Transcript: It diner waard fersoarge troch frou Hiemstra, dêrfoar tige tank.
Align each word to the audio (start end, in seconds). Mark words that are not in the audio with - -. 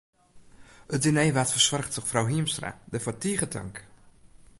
It 0.95 1.01
diner 1.03 1.33
waard 1.35 1.53
fersoarge 1.53 1.91
troch 1.91 2.09
frou 2.09 2.25
Hiemstra, 2.29 2.71
dêrfoar 2.91 3.17
tige 3.21 3.47
tank. 3.53 3.75